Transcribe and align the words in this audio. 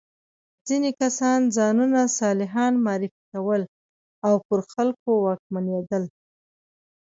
ځینې 0.67 0.89
کسان 1.01 1.39
ځانونه 1.57 1.99
صالحان 2.19 2.73
معرفي 2.85 3.23
کول 3.33 3.61
او 4.27 4.35
پر 4.47 4.59
خلکو 4.71 5.11
واکمنېدل. 5.25 6.03